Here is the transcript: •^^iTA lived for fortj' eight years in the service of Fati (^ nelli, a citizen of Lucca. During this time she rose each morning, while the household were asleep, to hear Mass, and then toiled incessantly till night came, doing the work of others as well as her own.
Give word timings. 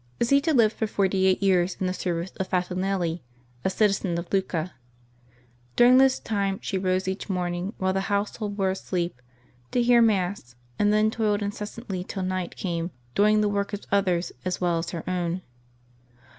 •^^iTA 0.27 0.55
lived 0.57 0.75
for 0.75 0.87
fortj' 0.87 1.13
eight 1.27 1.43
years 1.43 1.77
in 1.79 1.85
the 1.85 1.93
service 1.93 2.31
of 2.37 2.49
Fati 2.49 2.75
(^ 2.75 2.75
nelli, 2.75 3.21
a 3.63 3.69
citizen 3.69 4.17
of 4.17 4.33
Lucca. 4.33 4.73
During 5.75 5.99
this 5.99 6.17
time 6.19 6.57
she 6.59 6.79
rose 6.79 7.07
each 7.07 7.29
morning, 7.29 7.73
while 7.77 7.93
the 7.93 8.01
household 8.09 8.57
were 8.57 8.71
asleep, 8.71 9.21
to 9.69 9.79
hear 9.83 10.01
Mass, 10.01 10.55
and 10.79 10.91
then 10.91 11.11
toiled 11.11 11.43
incessantly 11.43 12.03
till 12.03 12.23
night 12.23 12.55
came, 12.55 12.89
doing 13.13 13.41
the 13.41 13.47
work 13.47 13.73
of 13.73 13.85
others 13.91 14.31
as 14.43 14.59
well 14.59 14.79
as 14.79 14.89
her 14.89 15.07
own. 15.07 15.43